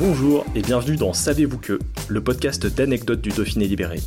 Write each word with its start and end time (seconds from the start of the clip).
Bonjour 0.00 0.46
et 0.54 0.62
bienvenue 0.62 0.96
dans 0.96 1.12
Savez-vous 1.12 1.58
que, 1.58 1.78
le 2.08 2.24
podcast 2.24 2.66
d'anecdotes 2.66 3.20
du 3.20 3.28
Dauphiné 3.28 3.68
libéré. 3.68 4.00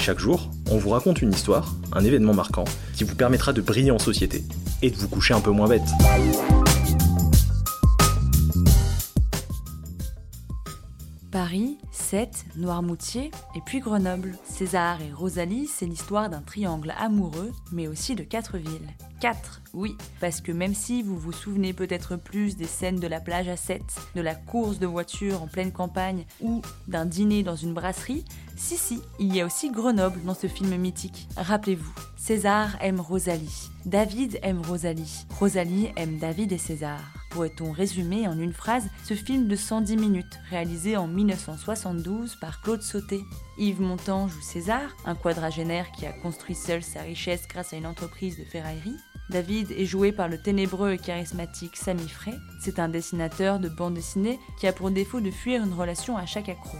Chaque 0.00 0.18
jour, 0.18 0.48
on 0.70 0.78
vous 0.78 0.88
raconte 0.88 1.20
une 1.20 1.30
histoire, 1.30 1.74
un 1.92 2.02
événement 2.02 2.32
marquant, 2.32 2.64
qui 2.94 3.04
vous 3.04 3.14
permettra 3.14 3.52
de 3.52 3.60
briller 3.60 3.90
en 3.90 3.98
société 3.98 4.42
et 4.80 4.90
de 4.90 4.96
vous 4.96 5.08
coucher 5.08 5.34
un 5.34 5.42
peu 5.42 5.50
moins 5.50 5.68
bête. 5.68 5.82
Paris, 11.30 11.76
Sète, 11.92 12.46
Noirmoutier 12.56 13.30
et 13.54 13.60
puis 13.66 13.80
Grenoble. 13.80 14.38
César 14.48 15.02
et 15.02 15.12
Rosalie, 15.12 15.66
c'est 15.66 15.84
l'histoire 15.84 16.30
d'un 16.30 16.40
triangle 16.40 16.94
amoureux, 16.98 17.52
mais 17.72 17.88
aussi 17.88 18.14
de 18.14 18.22
quatre 18.22 18.56
villes. 18.56 18.88
Quatre, 19.18 19.62
oui, 19.72 19.96
parce 20.20 20.42
que 20.42 20.52
même 20.52 20.74
si 20.74 21.02
vous 21.02 21.18
vous 21.18 21.32
souvenez 21.32 21.72
peut-être 21.72 22.16
plus 22.16 22.56
des 22.56 22.66
scènes 22.66 23.00
de 23.00 23.06
la 23.06 23.18
plage 23.18 23.48
à 23.48 23.56
Sète, 23.56 23.96
de 24.14 24.20
la 24.20 24.34
course 24.34 24.78
de 24.78 24.86
voiture 24.86 25.42
en 25.42 25.46
pleine 25.46 25.72
campagne 25.72 26.26
ou 26.42 26.60
d'un 26.86 27.06
dîner 27.06 27.42
dans 27.42 27.56
une 27.56 27.72
brasserie, 27.72 28.26
si 28.56 28.76
si, 28.76 29.00
il 29.18 29.34
y 29.34 29.40
a 29.40 29.46
aussi 29.46 29.70
Grenoble 29.70 30.22
dans 30.24 30.34
ce 30.34 30.48
film 30.48 30.76
mythique. 30.76 31.28
Rappelez-vous, 31.36 31.94
César 32.16 32.76
aime 32.82 33.00
Rosalie, 33.00 33.70
David 33.86 34.38
aime 34.42 34.60
Rosalie, 34.60 35.26
Rosalie 35.38 35.88
aime 35.96 36.18
David 36.18 36.52
et 36.52 36.58
César. 36.58 37.00
Pourrait-on 37.36 37.70
résumer 37.70 38.26
en 38.26 38.38
une 38.38 38.54
phrase 38.54 38.88
ce 39.04 39.12
film 39.12 39.46
de 39.46 39.56
110 39.56 39.98
minutes, 39.98 40.40
réalisé 40.48 40.96
en 40.96 41.06
1972 41.06 42.34
par 42.36 42.62
Claude 42.62 42.80
Sauté? 42.80 43.20
Yves 43.58 43.82
Montand 43.82 44.26
joue 44.26 44.40
César, 44.40 44.96
un 45.04 45.14
quadragénaire 45.14 45.92
qui 45.92 46.06
a 46.06 46.14
construit 46.14 46.54
seul 46.54 46.82
sa 46.82 47.02
richesse 47.02 47.46
grâce 47.46 47.74
à 47.74 47.76
une 47.76 47.84
entreprise 47.84 48.38
de 48.38 48.44
ferraillerie. 48.44 48.96
David 49.28 49.70
est 49.72 49.84
joué 49.84 50.12
par 50.12 50.28
le 50.28 50.40
ténébreux 50.40 50.92
et 50.92 50.98
charismatique 50.98 51.76
Sami 51.76 52.08
Frey. 52.08 52.32
C'est 52.62 52.78
un 52.78 52.88
dessinateur 52.88 53.58
de 53.58 53.68
bande 53.68 53.92
dessinée 53.92 54.40
qui 54.58 54.66
a 54.66 54.72
pour 54.72 54.90
défaut 54.90 55.20
de 55.20 55.30
fuir 55.30 55.62
une 55.62 55.74
relation 55.74 56.16
à 56.16 56.24
chaque 56.24 56.48
accro. 56.48 56.78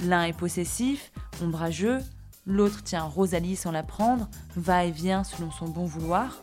L'un 0.00 0.24
est 0.24 0.36
possessif, 0.36 1.12
ombrageux, 1.42 2.00
l'autre 2.44 2.82
tient 2.82 3.04
Rosalie 3.04 3.56
sans 3.56 3.72
la 3.72 3.82
prendre, 3.82 4.28
va 4.54 4.84
et 4.84 4.90
vient 4.90 5.24
selon 5.24 5.50
son 5.50 5.66
bon 5.66 5.86
vouloir. 5.86 6.42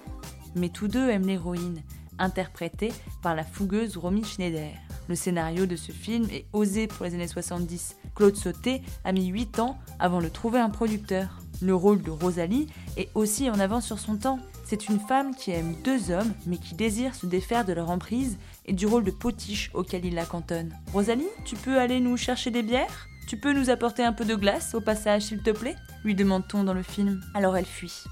Mais 0.55 0.69
tous 0.69 0.87
deux 0.87 1.09
aiment 1.09 1.27
l'héroïne, 1.27 1.83
interprétée 2.21 2.93
par 3.21 3.35
la 3.35 3.43
fougueuse 3.43 3.97
Romy 3.97 4.23
Schneider. 4.23 4.71
Le 5.09 5.15
scénario 5.15 5.65
de 5.65 5.75
ce 5.75 5.91
film 5.91 6.27
est 6.31 6.45
osé 6.53 6.87
pour 6.87 7.05
les 7.05 7.15
années 7.15 7.27
70. 7.27 7.97
Claude 8.15 8.35
Sauté 8.35 8.81
a 9.03 9.11
mis 9.11 9.27
8 9.27 9.59
ans 9.59 9.77
avant 9.99 10.21
de 10.21 10.29
trouver 10.29 10.59
un 10.59 10.69
producteur. 10.69 11.39
Le 11.61 11.75
rôle 11.75 12.01
de 12.01 12.11
Rosalie 12.11 12.67
est 12.97 13.09
aussi 13.15 13.49
en 13.49 13.59
avance 13.59 13.85
sur 13.85 13.99
son 13.99 14.15
temps. 14.15 14.39
C'est 14.65 14.87
une 14.87 14.99
femme 14.99 15.35
qui 15.35 15.51
aime 15.51 15.75
deux 15.83 16.11
hommes, 16.11 16.33
mais 16.45 16.57
qui 16.57 16.75
désire 16.75 17.13
se 17.13 17.25
défaire 17.25 17.65
de 17.65 17.73
leur 17.73 17.89
emprise 17.89 18.37
et 18.65 18.73
du 18.73 18.85
rôle 18.85 19.03
de 19.03 19.11
potiche 19.11 19.69
auquel 19.73 20.05
il 20.05 20.15
la 20.15 20.25
cantonne. 20.25 20.73
Rosalie, 20.93 21.27
tu 21.43 21.55
peux 21.55 21.77
aller 21.77 21.99
nous 21.99 22.15
chercher 22.15 22.51
des 22.51 22.63
bières? 22.63 23.07
Tu 23.27 23.37
peux 23.37 23.53
nous 23.53 23.69
apporter 23.69 24.03
un 24.03 24.13
peu 24.13 24.25
de 24.25 24.35
glace 24.35 24.73
au 24.73 24.81
passage, 24.81 25.23
s'il 25.23 25.43
te 25.43 25.51
plaît? 25.51 25.75
lui 26.03 26.15
demande-t-on 26.15 26.63
dans 26.63 26.73
le 26.73 26.83
film. 26.83 27.21
Alors 27.33 27.57
elle 27.57 27.65
fuit. 27.65 28.03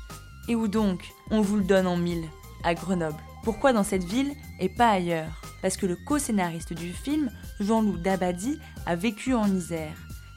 Et 0.47 0.55
où 0.55 0.67
donc? 0.67 1.01
On 1.31 1.41
vous 1.41 1.57
le 1.57 1.63
donne 1.63 1.87
en 1.87 1.97
mille, 1.97 2.25
à 2.63 2.73
Grenoble. 2.73 3.28
Pourquoi 3.43 3.73
dans 3.73 3.83
cette 3.83 4.03
ville 4.03 4.33
et 4.59 4.69
pas 4.69 4.89
ailleurs? 4.89 5.41
Parce 5.61 5.77
que 5.77 5.85
le 5.85 5.95
co-scénariste 5.95 6.73
du 6.73 6.91
film, 6.91 7.31
Jean-Loup 7.59 7.97
Dabadi, 7.97 8.59
a 8.85 8.95
vécu 8.95 9.33
en 9.33 9.47
Isère. 9.47 9.95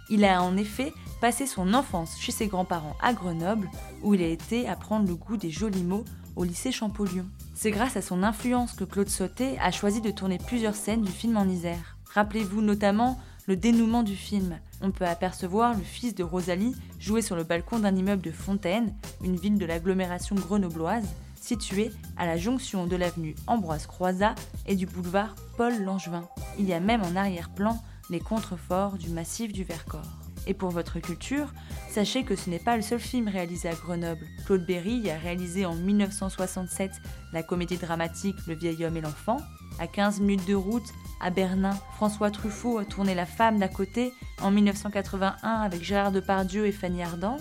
Il 0.09 0.25
a 0.25 0.43
en 0.43 0.57
effet 0.57 0.93
passé 1.21 1.47
son 1.47 1.75
enfance 1.75 2.19
chez 2.19 2.33
ses 2.33 2.47
grands-parents 2.47 2.97
à 3.01 3.13
Grenoble, 3.13 3.71
où 4.03 4.15
il 4.15 4.23
a 4.23 4.27
été 4.27 4.69
apprendre 4.69 5.09
le 5.09 5.15
goût 5.15 5.37
des 5.37 5.51
jolis 5.51 5.85
mots 5.85 6.05
au 6.37 6.45
lycée 6.45 6.73
Champollion. 6.73 7.27
C'est 7.55 7.71
grâce 7.71 7.97
à 7.97 8.03
son 8.03 8.23
influence 8.23 8.73
que 8.73 8.85
Claude 8.85 9.09
Sauté 9.09 9.59
a 9.61 9.71
choisi 9.71 10.01
de 10.01 10.11
tourner 10.11 10.39
plusieurs 10.39 10.75
scènes 10.75 11.03
du 11.03 11.13
film 11.13 11.37
en 11.37 11.49
Isère. 11.49 11.97
Rappelez-vous 12.15 12.63
notamment 12.63 13.19
le 13.47 13.57
dénouement 13.57 14.03
du 14.03 14.17
film. 14.17 14.59
On 14.81 14.91
peut 14.91 15.07
apercevoir 15.07 15.75
le 15.75 15.83
fils 15.83 16.15
de 16.15 16.25
Rosalie 16.25 16.75
jouer 16.99 17.23
sur 17.23 17.37
le 17.37 17.45
balcon 17.45 17.81
d'un 17.81 17.95
immeuble 17.95 18.23
de 18.23 18.31
Fontaine, 18.31 18.95
une 19.23 19.37
ville 19.37 19.59
de 19.59 19.67
l'agglomération 19.67 20.37
grenobloise, 20.37 21.07
située 21.43 21.91
à 22.17 22.27
la 22.27 22.37
jonction 22.37 22.87
de 22.87 22.97
l'avenue 22.97 23.35
Ambroise 23.47 23.87
Croizat 23.87 24.35
et 24.67 24.77
du 24.77 24.87
boulevard 24.87 25.35
Paul 25.57 25.83
Langevin. 25.83 26.29
Il 26.59 26.67
y 26.67 26.73
a 26.73 26.81
même 26.81 27.03
en 27.03 27.17
arrière-plan 27.17 27.83
les 28.11 28.21
contreforts 28.21 28.99
du 28.99 29.11
massif 29.11 29.53
du 29.53 29.65
Vercors. 29.65 30.19
Et 30.47 30.55
pour 30.55 30.71
votre 30.71 30.99
culture, 30.99 31.53
sachez 31.89 32.25
que 32.25 32.35
ce 32.35 32.51
n'est 32.51 32.59
pas 32.59 32.77
le 32.77 32.83
seul 32.83 32.99
film 32.99 33.29
réalisé 33.29 33.69
à 33.69 33.75
Grenoble. 33.75 34.27
Claude 34.45 34.67
Berry 34.67 35.09
a 35.11 35.17
réalisé 35.17 35.65
en 35.67 35.75
1967 35.75 36.91
la 37.33 37.43
comédie 37.43 37.77
dramatique 37.77 38.37
Le 38.49 38.55
vieil 38.55 38.85
homme 38.85 38.97
et 38.97 39.01
l'enfant. 39.01 39.39
À 39.79 39.87
15 39.87 40.21
minutes 40.21 40.47
de 40.49 40.55
route, 40.55 40.89
à 41.21 41.31
Berlin, 41.31 41.79
François 41.95 42.31
Truffaut 42.31 42.79
a 42.79 42.85
tourné 42.85 43.15
La 43.15 43.27
femme 43.27 43.59
d'à 43.59 43.69
côté 43.69 44.13
en 44.41 44.51
1981 44.51 45.49
avec 45.49 45.85
Gérard 45.85 46.13
Depardieu 46.13 46.67
et 46.67 46.73
Fanny 46.73 47.03
Ardant. 47.03 47.37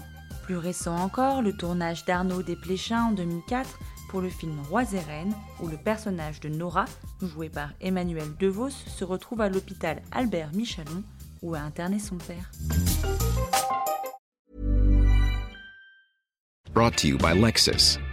Plus 0.51 0.57
récent 0.57 0.97
encore, 0.97 1.41
le 1.41 1.53
tournage 1.53 2.03
d'Arnaud 2.03 2.43
Desplechin 2.43 3.05
en 3.05 3.11
2004 3.13 3.79
pour 4.09 4.19
le 4.19 4.27
film 4.27 4.59
Rois 4.69 4.83
et 4.91 4.99
Reines, 4.99 5.33
où 5.61 5.69
le 5.69 5.77
personnage 5.77 6.41
de 6.41 6.49
Nora, 6.49 6.83
joué 7.21 7.47
par 7.47 7.69
Emmanuel 7.79 8.27
DeVos, 8.37 8.69
se 8.69 9.05
retrouve 9.05 9.39
à 9.39 9.47
l'hôpital 9.47 10.01
Albert 10.11 10.51
Michalon 10.53 11.03
où 11.41 11.55
a 11.55 11.59
interné 11.59 11.99
son 11.99 12.17
père. 12.17 12.51